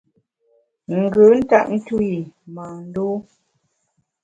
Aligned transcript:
Ngùn 0.91 1.33
ntap 1.45 1.65
ntu’w 1.75 2.01
i 2.11 2.13
mâ 2.53 2.65
ndû. 2.85 3.07